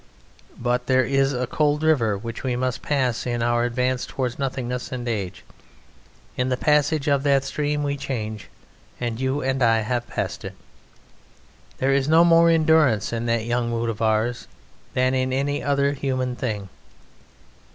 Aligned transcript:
But 0.57 0.87
there 0.87 1.03
is 1.05 1.31
a 1.31 1.45
cold 1.45 1.83
river 1.83 2.17
which 2.17 2.41
we 2.43 2.55
must 2.55 2.81
pass 2.81 3.27
in 3.27 3.43
our 3.43 3.65
advance 3.65 4.07
towards 4.07 4.39
nothingness 4.39 4.91
and 4.91 5.07
age. 5.07 5.43
In 6.35 6.49
the 6.49 6.57
passage 6.57 7.07
of 7.07 7.21
that 7.21 7.43
stream 7.43 7.83
we 7.83 7.97
change: 7.97 8.47
and 8.99 9.21
you 9.21 9.43
and 9.43 9.61
I 9.61 9.81
have 9.81 10.07
passed 10.09 10.43
it. 10.43 10.55
There 11.77 11.93
is 11.93 12.07
no 12.07 12.25
more 12.25 12.49
endurance 12.49 13.13
in 13.13 13.27
that 13.27 13.45
young 13.45 13.69
mood 13.69 13.91
of 13.91 14.01
ours 14.01 14.47
than 14.95 15.13
in 15.13 15.31
any 15.31 15.61
other 15.61 15.91
human 15.91 16.35
thing. 16.35 16.69